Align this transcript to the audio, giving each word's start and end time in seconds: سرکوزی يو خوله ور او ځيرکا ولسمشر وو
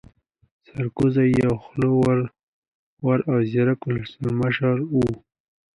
سرکوزی 0.67 1.29
يو 1.43 1.53
خوله 1.63 1.89
ور 3.05 3.19
او 3.31 3.37
ځيرکا 3.51 3.85
ولسمشر 3.89 4.77
وو 4.93 5.09